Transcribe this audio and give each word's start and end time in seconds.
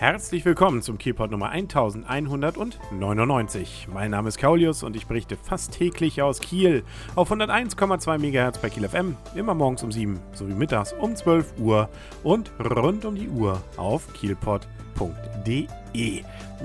Herzlich 0.00 0.46
willkommen 0.46 0.80
zum 0.80 0.96
Kielpot 0.96 1.30
Nummer 1.30 1.50
1199. 1.50 3.88
Mein 3.92 4.10
Name 4.10 4.28
ist 4.28 4.38
Kaulius 4.38 4.82
und 4.82 4.96
ich 4.96 5.06
berichte 5.06 5.36
fast 5.36 5.72
täglich 5.72 6.22
aus 6.22 6.40
Kiel 6.40 6.84
auf 7.16 7.30
101,2 7.30 8.16
MHz 8.16 8.56
bei 8.60 8.70
Kiel 8.70 8.88
FM, 8.88 9.14
immer 9.34 9.52
morgens 9.52 9.82
um 9.82 9.92
7 9.92 10.18
sowie 10.32 10.54
mittags 10.54 10.94
um 10.94 11.14
12 11.14 11.58
Uhr 11.58 11.90
und 12.22 12.50
rund 12.58 13.04
um 13.04 13.14
die 13.14 13.28
Uhr 13.28 13.62
auf 13.76 14.10
kielpot.de. 14.14 15.66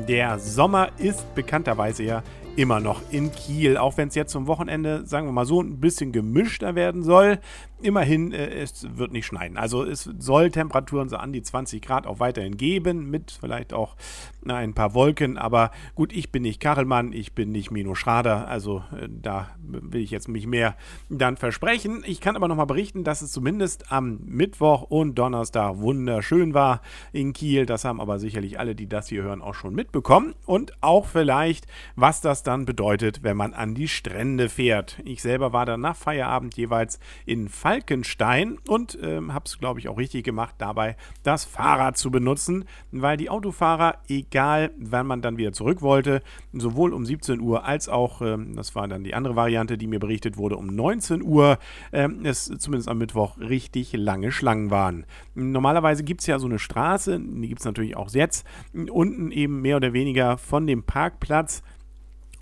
Der 0.08 0.40
Sommer 0.40 0.88
ist 0.98 1.36
bekannterweise 1.36 2.04
ja 2.04 2.24
immer 2.56 2.80
noch 2.80 3.02
in 3.12 3.34
Kiel, 3.34 3.76
auch 3.76 3.98
wenn 3.98 4.08
es 4.08 4.16
jetzt 4.16 4.32
zum 4.32 4.48
Wochenende, 4.48 5.06
sagen 5.06 5.28
wir 5.28 5.34
mal 5.34 5.46
so, 5.46 5.62
ein 5.62 5.82
bisschen 5.82 6.14
gemischter 6.14 6.76
werden 6.76 7.04
soll 7.04 7.40
immerhin, 7.82 8.32
äh, 8.32 8.48
es 8.48 8.98
wird 8.98 9.12
nicht 9.12 9.26
schneiden. 9.26 9.58
Also 9.58 9.84
es 9.84 10.04
soll 10.20 10.52
Temperaturen 10.52 11.10
so 11.10 11.18
an 11.18 11.34
die 11.34 11.42
20 11.42 11.82
Grad 11.82 12.08
auch 12.08 12.20
weiterhin 12.20 12.58
geben, 12.58 13.10
mit 13.10 13.38
vielleicht 13.40 13.74
auch 13.74 13.96
na, 14.44 14.56
ein 14.58 14.74
paar 14.74 14.94
Wolken. 14.94 15.38
Aber 15.38 15.72
gut, 15.96 16.14
ich 16.14 16.32
bin 16.32 16.44
nicht 16.44 16.60
Kachelmann, 16.60 17.14
ich 17.14 17.34
bin 17.34 17.52
nicht 17.52 17.72
Mino 17.72 17.96
Schrader, 17.96 18.48
also 18.48 18.84
äh, 19.00 19.08
da 19.10 19.50
will 19.60 20.02
ich 20.02 20.12
jetzt 20.12 20.28
mich 20.28 20.48
mehr 20.48 20.76
dann 21.10 21.38
versprechen. 21.38 22.04
Ich 22.06 22.22
kann 22.22 22.36
aber 22.36 22.48
nochmal 22.48 22.66
berichten, 22.66 23.04
dass 23.04 23.22
es 23.22 23.32
zumindest 23.32 23.92
am 23.92 24.20
Mittwoch 24.26 24.84
und 24.84 25.16
Donnerstag 25.16 25.78
wunderschön 25.78 26.54
war 26.54 26.82
in 27.12 27.34
Kiel. 27.34 27.66
Das 27.66 27.86
haben 27.86 28.00
aber 28.00 28.20
sicherlich 28.20 28.60
alle, 28.60 28.76
die 28.76 28.88
das 28.88 29.10
hier 29.10 29.24
hören, 29.24 29.42
auch 29.42 29.56
schon 29.56 29.76
mitbekommen. 29.76 30.36
Und 30.46 30.74
auch 30.82 31.06
vielleicht, 31.08 31.66
was 31.96 32.22
das 32.22 32.44
dann 32.44 32.66
bedeutet, 32.66 33.24
wenn 33.24 33.38
man 33.38 33.54
an 33.54 33.74
die 33.74 33.88
Strände 33.88 34.50
fährt. 34.50 35.00
Ich 35.04 35.22
selber 35.22 35.54
war 35.54 35.66
dann 35.66 35.82
nach 35.82 35.96
Feierabend 35.96 36.56
jeweils 36.56 37.00
in 37.26 37.50
Falkenstein 37.66 38.60
und 38.68 38.96
ähm, 39.02 39.34
habe 39.34 39.46
es, 39.48 39.58
glaube 39.58 39.80
ich, 39.80 39.90
auch 39.90 39.98
richtig 39.98 40.24
gemacht, 40.24 40.54
dabei 40.60 40.96
das 41.24 41.46
Fahrrad 41.46 41.98
zu 41.98 42.12
benutzen, 42.12 42.66
weil 42.92 43.18
die 43.18 43.32
Autofahrer, 43.32 43.96
egal 44.08 44.70
wann 44.78 45.08
man 45.08 45.24
dann 45.24 45.38
wieder 45.38 45.52
zurück 45.52 45.82
wollte, 45.82 46.22
sowohl 46.54 46.94
um 46.94 47.08
17 47.08 47.40
Uhr 47.40 47.66
als 47.66 47.90
auch, 47.90 48.22
ähm, 48.22 48.56
das 48.56 48.76
war 48.76 48.88
dann 48.88 49.04
die 49.04 49.16
andere 49.16 49.36
Variante, 49.36 49.80
die 49.80 49.88
mir 49.88 49.98
berichtet 49.98 50.38
wurde, 50.38 50.58
um 50.58 50.68
19 50.68 51.24
Uhr, 51.24 51.58
ähm, 51.92 52.24
es 52.24 52.46
zumindest 52.60 52.88
am 52.88 53.00
Mittwoch 53.00 53.40
richtig 53.40 53.94
lange 53.94 54.32
Schlangen 54.32 54.70
waren. 54.70 55.08
Normalerweise 55.34 56.04
gibt 56.04 56.22
es 56.22 56.28
ja 56.28 56.38
so 56.38 56.46
eine 56.46 56.60
Straße, 56.60 57.20
die 57.20 57.48
gibt 57.48 57.62
es 57.62 57.66
natürlich 57.66 57.98
auch 57.98 58.12
jetzt, 58.12 58.46
unten 58.92 59.32
eben 59.32 59.64
mehr 59.64 59.78
oder 59.78 59.92
weniger 59.92 60.38
von 60.38 60.68
dem 60.68 60.84
Parkplatz 60.84 61.64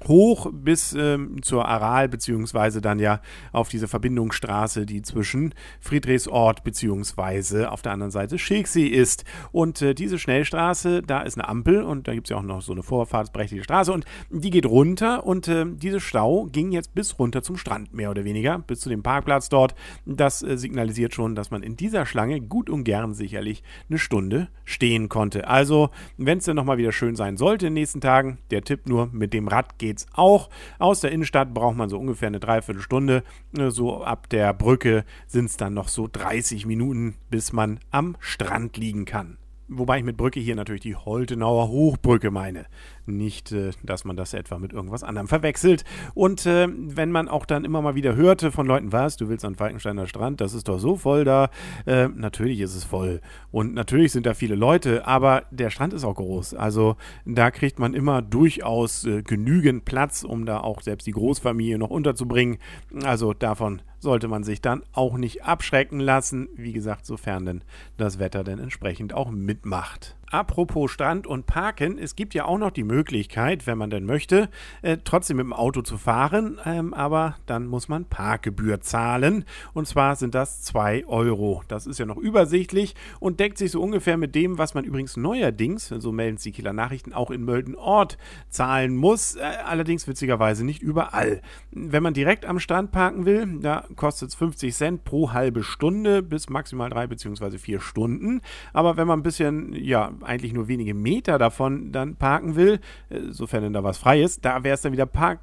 hoch 0.07 0.51
bis 0.53 0.93
ähm, 0.93 1.41
zur 1.41 1.67
Aral, 1.67 2.09
beziehungsweise 2.09 2.81
dann 2.81 2.99
ja 2.99 3.21
auf 3.51 3.69
diese 3.69 3.87
Verbindungsstraße, 3.87 4.85
die 4.85 5.01
zwischen 5.01 5.53
Friedrichsort 5.79 6.63
beziehungsweise 6.63 7.71
auf 7.71 7.81
der 7.81 7.91
anderen 7.91 8.11
Seite 8.11 8.37
Schilksee 8.37 8.87
ist. 8.87 9.25
Und 9.51 9.81
äh, 9.81 9.93
diese 9.93 10.19
Schnellstraße, 10.19 11.01
da 11.01 11.21
ist 11.21 11.37
eine 11.37 11.47
Ampel 11.47 11.83
und 11.83 12.07
da 12.07 12.13
gibt 12.13 12.27
es 12.27 12.29
ja 12.31 12.37
auch 12.37 12.43
noch 12.43 12.61
so 12.61 12.71
eine 12.71 12.83
vorfahrtsberechtigte 12.83 13.63
Straße 13.63 13.91
und 13.91 14.05
die 14.29 14.49
geht 14.49 14.65
runter 14.65 15.25
und 15.25 15.47
äh, 15.47 15.65
diese 15.67 15.99
Stau 15.99 16.45
ging 16.45 16.71
jetzt 16.71 16.93
bis 16.93 17.17
runter 17.19 17.43
zum 17.43 17.57
Strand, 17.57 17.93
mehr 17.93 18.11
oder 18.11 18.23
weniger, 18.23 18.59
bis 18.59 18.79
zu 18.81 18.89
dem 18.89 19.03
Parkplatz 19.03 19.49
dort. 19.49 19.75
Das 20.05 20.43
äh, 20.43 20.57
signalisiert 20.57 21.13
schon, 21.13 21.35
dass 21.35 21.51
man 21.51 21.63
in 21.63 21.75
dieser 21.75 22.05
Schlange 22.05 22.41
gut 22.41 22.69
und 22.69 22.83
gern 22.83 23.13
sicherlich 23.13 23.63
eine 23.89 23.99
Stunde 23.99 24.49
stehen 24.65 25.09
konnte. 25.09 25.47
Also, 25.47 25.89
wenn 26.17 26.37
es 26.37 26.45
dann 26.45 26.55
nochmal 26.55 26.77
wieder 26.77 26.91
schön 26.91 27.15
sein 27.15 27.37
sollte 27.37 27.67
in 27.67 27.73
den 27.73 27.81
nächsten 27.81 28.01
Tagen, 28.01 28.39
der 28.51 28.63
Tipp 28.63 28.87
nur, 28.87 29.09
mit 29.11 29.33
dem 29.33 29.47
Rad 29.47 29.77
geht 29.79 29.92
geht's 29.93 30.07
auch. 30.13 30.49
Aus 30.79 31.01
der 31.01 31.11
Innenstadt 31.11 31.53
braucht 31.53 31.77
man 31.77 31.89
so 31.89 31.99
ungefähr 31.99 32.27
eine 32.27 32.39
Dreiviertelstunde. 32.39 33.23
Äh, 33.57 33.69
so 33.69 34.03
ab 34.03 34.27
der 34.29 34.53
Brücke 34.53 35.05
sind 35.27 35.45
es 35.45 35.57
dann 35.57 35.73
noch 35.73 35.87
so 35.87 36.09
30 36.11 36.65
Minuten, 36.65 37.15
bis 37.29 37.53
man 37.53 37.79
am 37.91 38.15
Strand 38.19 38.77
liegen 38.77 39.05
kann. 39.05 39.37
Wobei 39.77 39.97
ich 39.97 40.03
mit 40.03 40.17
Brücke 40.17 40.39
hier 40.39 40.55
natürlich 40.55 40.81
die 40.81 40.95
Holtenauer 40.95 41.69
Hochbrücke 41.69 42.31
meine. 42.31 42.65
Nicht, 43.05 43.51
äh, 43.51 43.71
dass 43.83 44.05
man 44.05 44.15
das 44.15 44.33
etwa 44.33 44.59
mit 44.59 44.73
irgendwas 44.73 45.03
anderem 45.03 45.27
verwechselt. 45.27 45.83
Und 46.13 46.45
äh, 46.45 46.67
wenn 46.69 47.11
man 47.11 47.27
auch 47.27 47.45
dann 47.45 47.65
immer 47.65 47.81
mal 47.81 47.95
wieder 47.95 48.15
hörte 48.15 48.51
von 48.51 48.67
Leuten, 48.67 48.91
was, 48.91 49.17
du 49.17 49.29
willst 49.29 49.45
an 49.45 49.55
Falkensteiner 49.55 50.07
Strand, 50.07 50.41
das 50.41 50.53
ist 50.53 50.67
doch 50.67 50.79
so 50.79 50.95
voll 50.95 51.25
da. 51.25 51.49
Äh, 51.85 52.07
natürlich 52.07 52.59
ist 52.59 52.75
es 52.75 52.83
voll. 52.83 53.21
Und 53.51 53.73
natürlich 53.73 54.11
sind 54.11 54.25
da 54.25 54.33
viele 54.33 54.55
Leute, 54.55 55.07
aber 55.07 55.43
der 55.51 55.69
Strand 55.69 55.93
ist 55.93 56.03
auch 56.03 56.15
groß. 56.15 56.53
Also 56.53 56.95
da 57.25 57.51
kriegt 57.51 57.79
man 57.79 57.93
immer 57.93 58.21
durchaus 58.21 59.05
äh, 59.05 59.21
genügend 59.23 59.85
Platz, 59.85 60.23
um 60.23 60.45
da 60.45 60.59
auch 60.59 60.81
selbst 60.81 61.07
die 61.07 61.11
Großfamilie 61.11 61.77
noch 61.77 61.89
unterzubringen. 61.89 62.57
Also 63.03 63.33
davon 63.33 63.81
sollte 64.03 64.27
man 64.27 64.43
sich 64.43 64.61
dann 64.61 64.83
auch 64.91 65.17
nicht 65.17 65.43
abschrecken 65.43 65.99
lassen. 65.99 66.49
Wie 66.55 66.73
gesagt, 66.73 67.05
sofern 67.05 67.45
denn 67.45 67.61
das 67.97 68.19
Wetter 68.19 68.43
denn 68.43 68.59
entsprechend 68.59 69.13
auch 69.13 69.31
mitmacht. 69.63 70.15
Apropos 70.33 70.89
Strand 70.89 71.27
und 71.27 71.45
Parken, 71.45 71.99
es 71.99 72.15
gibt 72.15 72.33
ja 72.33 72.45
auch 72.45 72.57
noch 72.57 72.71
die 72.71 72.83
Möglichkeit, 72.83 73.67
wenn 73.67 73.77
man 73.77 73.91
denn 73.91 74.03
möchte, 74.03 74.49
äh, 74.81 74.97
trotzdem 75.03 75.37
mit 75.37 75.43
dem 75.43 75.53
Auto 75.53 75.83
zu 75.83 75.95
fahren, 75.95 76.59
ähm, 76.65 76.95
aber 76.95 77.35
dann 77.45 77.67
muss 77.67 77.87
man 77.87 78.05
Parkgebühr 78.05 78.81
zahlen. 78.81 79.45
Und 79.73 79.87
zwar 79.87 80.15
sind 80.15 80.33
das 80.33 80.63
2 80.63 81.05
Euro. 81.05 81.61
Das 81.67 81.85
ist 81.85 81.99
ja 81.99 82.07
noch 82.07 82.17
übersichtlich 82.17 82.95
und 83.19 83.39
deckt 83.39 83.59
sich 83.59 83.69
so 83.69 83.79
ungefähr 83.79 84.17
mit 84.17 84.33
dem, 84.33 84.57
was 84.57 84.73
man 84.73 84.85
übrigens 84.85 85.17
neuerdings, 85.17 85.89
so 85.89 86.11
melden 86.11 86.37
es 86.37 86.41
die 86.41 86.51
Kieler 86.51 86.73
Nachrichten, 86.73 87.13
auch 87.13 87.29
in 87.29 87.45
Mölden-Ort 87.45 88.17
zahlen 88.49 88.95
muss. 88.95 89.35
Äh, 89.35 89.41
allerdings 89.63 90.07
witzigerweise 90.07 90.65
nicht 90.65 90.81
überall. 90.81 91.43
Wenn 91.69 92.01
man 92.01 92.15
direkt 92.15 92.47
am 92.47 92.57
Strand 92.59 92.91
parken 92.91 93.27
will, 93.27 93.59
da 93.59 93.85
kostet 93.95 94.29
es 94.29 94.35
50 94.35 94.73
Cent 94.73 95.03
pro 95.03 95.31
halbe 95.31 95.61
Stunde 95.61 96.23
bis 96.23 96.49
maximal 96.49 96.89
drei 96.89 97.05
bzw. 97.05 97.59
vier 97.59 97.79
Stunden. 97.79 98.41
Aber 98.73 98.97
wenn 98.97 99.05
man 99.05 99.19
ein 99.19 99.23
bisschen, 99.23 99.73
ja, 99.75 100.11
eigentlich 100.23 100.53
nur 100.53 100.67
wenige 100.67 100.93
Meter 100.93 101.37
davon 101.37 101.91
dann 101.91 102.15
parken 102.15 102.55
will, 102.55 102.79
äh, 103.09 103.19
sofern 103.29 103.63
denn 103.63 103.73
da 103.73 103.83
was 103.83 103.97
frei 103.97 104.21
ist, 104.21 104.45
da 104.45 104.63
wäre 104.63 104.75
es 104.75 104.81
dann 104.81 104.93
wieder 104.93 105.05
Park 105.05 105.39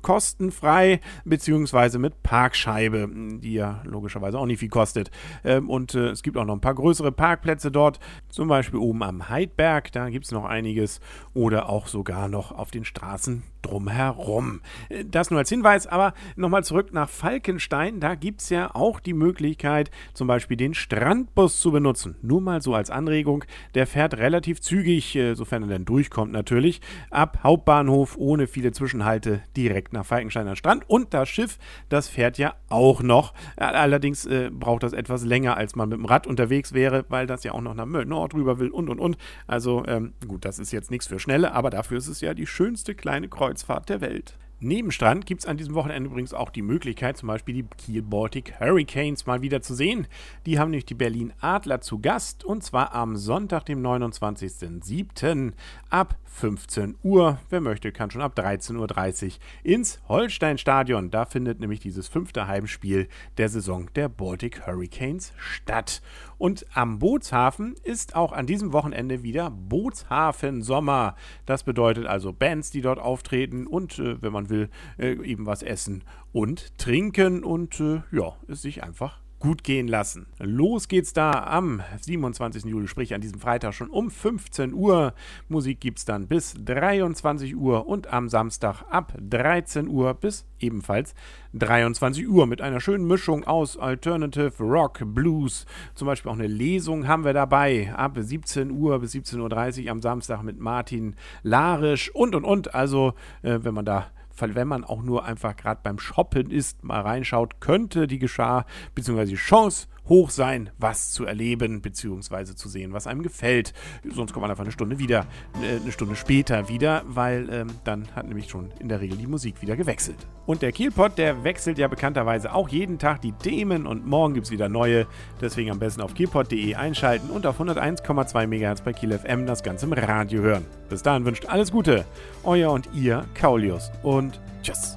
kostenfrei, 0.00 1.00
beziehungsweise 1.24 1.98
mit 1.98 2.22
Parkscheibe, 2.22 3.08
die 3.38 3.54
ja 3.54 3.82
logischerweise 3.84 4.38
auch 4.38 4.46
nicht 4.46 4.60
viel 4.60 4.68
kostet. 4.68 5.10
Ähm, 5.44 5.68
und 5.68 5.94
äh, 5.94 6.08
es 6.08 6.22
gibt 6.22 6.36
auch 6.36 6.44
noch 6.44 6.54
ein 6.54 6.60
paar 6.60 6.74
größere 6.74 7.12
Parkplätze 7.12 7.70
dort, 7.70 8.00
zum 8.28 8.48
Beispiel 8.48 8.80
oben 8.80 9.02
am 9.02 9.28
Heidberg, 9.28 9.92
da 9.92 10.08
gibt 10.08 10.24
es 10.24 10.32
noch 10.32 10.44
einiges, 10.44 11.00
oder 11.34 11.68
auch 11.68 11.86
sogar 11.86 12.28
noch 12.28 12.52
auf 12.52 12.70
den 12.70 12.84
Straßen 12.84 13.42
drumherum. 13.62 14.60
Das 15.06 15.30
nur 15.30 15.38
als 15.38 15.48
Hinweis, 15.48 15.86
aber 15.86 16.14
nochmal 16.36 16.64
zurück 16.64 16.92
nach 16.92 17.08
Falkenstein. 17.08 18.00
Da 18.00 18.14
gibt 18.14 18.40
es 18.42 18.50
ja 18.50 18.74
auch 18.74 19.00
die 19.00 19.14
Möglichkeit, 19.14 19.90
zum 20.14 20.26
Beispiel 20.26 20.56
den 20.56 20.74
Strandbus 20.74 21.60
zu 21.60 21.72
benutzen. 21.72 22.16
Nur 22.22 22.40
mal 22.40 22.60
so 22.60 22.74
als 22.74 22.90
Anregung. 22.90 23.44
Der 23.74 23.86
fährt 23.86 24.14
relativ 24.18 24.60
zügig, 24.60 25.16
äh, 25.16 25.34
sofern 25.34 25.62
er 25.62 25.68
dann 25.68 25.84
durchkommt 25.84 26.32
natürlich, 26.32 26.80
ab 27.10 27.38
Hauptbahnhof 27.42 28.16
ohne 28.16 28.46
viele 28.46 28.72
Zwischenhalte 28.72 29.42
direkt 29.56 29.92
nach 29.92 30.04
Falkensteiner 30.04 30.56
Strand. 30.56 30.88
Und 30.88 31.14
das 31.14 31.28
Schiff, 31.28 31.58
das 31.88 32.08
fährt 32.08 32.38
ja 32.38 32.54
auch 32.68 33.02
noch. 33.02 33.32
Allerdings 33.56 34.26
äh, 34.26 34.50
braucht 34.52 34.82
das 34.82 34.92
etwas 34.92 35.24
länger, 35.24 35.56
als 35.56 35.76
man 35.76 35.88
mit 35.88 35.98
dem 35.98 36.04
Rad 36.04 36.26
unterwegs 36.26 36.72
wäre, 36.72 37.04
weil 37.08 37.26
das 37.26 37.44
ja 37.44 37.52
auch 37.52 37.60
noch 37.60 37.74
nach 37.74 37.86
Nord 37.86 38.34
rüber 38.34 38.58
will 38.58 38.70
und 38.70 38.88
und 38.88 38.98
und. 38.98 39.16
Also 39.46 39.84
ähm, 39.86 40.14
gut, 40.26 40.44
das 40.44 40.58
ist 40.58 40.72
jetzt 40.72 40.90
nichts 40.90 41.06
für 41.06 41.18
Schnelle, 41.18 41.52
aber 41.52 41.70
dafür 41.70 41.98
ist 41.98 42.08
es 42.08 42.20
ja 42.20 42.34
die 42.34 42.46
schönste 42.46 42.94
kleine 42.94 43.28
Kreuzung 43.28 43.51
Kreuzfahrt 43.52 43.90
der 43.90 44.00
Welt. 44.00 44.38
Neben 44.64 44.92
Strand 44.92 45.26
gibt 45.26 45.40
es 45.40 45.46
an 45.48 45.56
diesem 45.56 45.74
Wochenende 45.74 46.08
übrigens 46.08 46.32
auch 46.32 46.48
die 46.48 46.62
Möglichkeit, 46.62 47.16
zum 47.16 47.26
Beispiel 47.26 47.52
die 47.56 47.66
Kiel 47.78 48.00
Baltic 48.00 48.60
Hurricanes 48.60 49.26
mal 49.26 49.42
wieder 49.42 49.60
zu 49.60 49.74
sehen. 49.74 50.06
Die 50.46 50.60
haben 50.60 50.70
nämlich 50.70 50.86
die 50.86 50.94
Berlin 50.94 51.32
Adler 51.40 51.80
zu 51.80 51.98
Gast 51.98 52.44
und 52.44 52.62
zwar 52.62 52.94
am 52.94 53.16
Sonntag, 53.16 53.66
dem 53.66 53.82
29.07. 53.82 55.54
ab 55.90 56.16
15 56.32 56.96
Uhr. 57.02 57.38
Wer 57.50 57.60
möchte, 57.60 57.90
kann 57.90 58.10
schon 58.12 58.22
ab 58.22 58.38
13.30 58.38 59.26
Uhr 59.26 59.32
ins 59.64 60.00
Holsteinstadion. 60.08 61.10
Da 61.10 61.24
findet 61.24 61.58
nämlich 61.58 61.80
dieses 61.80 62.06
fünfte 62.06 62.46
Heimspiel 62.46 63.08
der 63.38 63.48
Saison 63.48 63.90
der 63.96 64.08
Baltic 64.08 64.66
Hurricanes 64.66 65.32
statt. 65.36 66.02
Und 66.38 66.66
am 66.74 66.98
Bootshafen 66.98 67.74
ist 67.84 68.16
auch 68.16 68.32
an 68.32 68.46
diesem 68.46 68.72
Wochenende 68.72 69.22
wieder 69.22 69.50
Bootshafen 69.50 70.62
Sommer. 70.62 71.16
Das 71.46 71.64
bedeutet 71.64 72.06
also 72.06 72.32
Bands, 72.32 72.70
die 72.70 72.80
dort 72.80 72.98
auftreten 72.98 73.66
und, 73.66 73.98
äh, 73.98 74.20
wenn 74.22 74.32
man 74.32 74.48
will, 74.48 74.51
äh, 74.52 75.12
eben 75.24 75.46
was 75.46 75.62
essen 75.62 76.04
und 76.32 76.78
trinken 76.78 77.44
und 77.44 77.80
äh, 77.80 78.02
ja, 78.12 78.36
es 78.48 78.62
sich 78.62 78.82
einfach 78.82 79.22
gut 79.42 79.64
gehen 79.64 79.88
lassen. 79.88 80.26
Los 80.38 80.86
geht's 80.86 81.12
da 81.12 81.32
am 81.32 81.82
27. 82.00 82.64
Juli, 82.64 82.86
sprich 82.86 83.12
an 83.12 83.20
diesem 83.20 83.40
Freitag 83.40 83.74
schon 83.74 83.90
um 83.90 84.08
15 84.08 84.72
Uhr. 84.72 85.14
Musik 85.48 85.80
gibt's 85.80 86.04
dann 86.04 86.28
bis 86.28 86.54
23 86.64 87.56
Uhr 87.56 87.88
und 87.88 88.12
am 88.12 88.28
Samstag 88.28 88.84
ab 88.88 89.12
13 89.20 89.88
Uhr 89.88 90.14
bis 90.14 90.46
ebenfalls 90.60 91.14
23 91.54 92.28
Uhr 92.28 92.46
mit 92.46 92.60
einer 92.60 92.78
schönen 92.78 93.04
Mischung 93.04 93.42
aus 93.42 93.76
Alternative, 93.76 94.62
Rock, 94.62 95.00
Blues. 95.04 95.66
Zum 95.96 96.06
Beispiel 96.06 96.30
auch 96.30 96.38
eine 96.38 96.46
Lesung 96.46 97.08
haben 97.08 97.24
wir 97.24 97.32
dabei 97.32 97.92
ab 97.96 98.16
17 98.16 98.70
Uhr 98.70 99.00
bis 99.00 99.12
17.30 99.12 99.86
Uhr 99.86 99.90
am 99.90 100.00
Samstag 100.00 100.44
mit 100.44 100.60
Martin 100.60 101.16
Larisch 101.42 102.14
und 102.14 102.36
und 102.36 102.44
und. 102.44 102.76
Also, 102.76 103.14
äh, 103.42 103.58
wenn 103.62 103.74
man 103.74 103.84
da 103.84 104.06
wenn 104.40 104.68
man 104.68 104.84
auch 104.84 105.02
nur 105.02 105.24
einfach 105.24 105.56
gerade 105.56 105.80
beim 105.82 105.98
Shoppen 105.98 106.50
ist, 106.50 106.82
mal 106.84 107.00
reinschaut, 107.00 107.60
könnte 107.60 108.06
die 108.06 108.18
Geschah 108.18 108.64
bzw. 108.94 109.26
die 109.26 109.34
Chance 109.36 109.88
hoch 110.08 110.30
sein, 110.30 110.70
was 110.78 111.12
zu 111.12 111.24
erleben 111.24 111.80
bzw. 111.80 112.54
zu 112.54 112.68
sehen, 112.68 112.92
was 112.92 113.06
einem 113.06 113.22
gefällt. 113.22 113.72
Sonst 114.08 114.32
kommt 114.32 114.42
man 114.42 114.50
einfach 114.50 114.64
eine 114.64 114.72
Stunde 114.72 114.98
wieder, 114.98 115.26
äh, 115.62 115.80
eine 115.80 115.92
Stunde 115.92 116.16
später 116.16 116.68
wieder, 116.68 117.02
weil 117.06 117.48
ähm, 117.50 117.68
dann 117.84 118.08
hat 118.14 118.26
nämlich 118.26 118.48
schon 118.48 118.70
in 118.80 118.88
der 118.88 119.00
Regel 119.00 119.16
die 119.16 119.26
Musik 119.26 119.62
wieder 119.62 119.76
gewechselt. 119.76 120.26
Und 120.44 120.62
der 120.62 120.72
Kielpot, 120.72 121.18
der 121.18 121.44
wechselt 121.44 121.78
ja 121.78 121.88
bekannterweise 121.88 122.52
auch 122.52 122.68
jeden 122.68 122.98
Tag 122.98 123.20
die 123.20 123.32
Themen 123.32 123.86
und 123.86 124.06
morgen 124.06 124.34
gibt 124.34 124.46
es 124.46 124.52
wieder 124.52 124.68
neue. 124.68 125.06
Deswegen 125.40 125.70
am 125.70 125.78
besten 125.78 126.00
auf 126.00 126.14
kielpot.de 126.14 126.74
einschalten 126.74 127.30
und 127.30 127.46
auf 127.46 127.60
101,2 127.60 128.46
MHz 128.46 128.80
bei 128.80 128.92
Kiel 128.92 129.16
FM 129.16 129.46
das 129.46 129.62
Ganze 129.62 129.86
im 129.86 129.92
Radio 129.92 130.42
hören. 130.42 130.66
Bis 130.88 131.02
dahin 131.02 131.24
wünscht 131.24 131.46
alles 131.46 131.70
Gute. 131.70 132.04
Euer 132.42 132.72
und 132.72 132.88
ihr, 132.94 133.24
Kaulius 133.34 133.92
und 134.02 134.40
tschüss. 134.62 134.96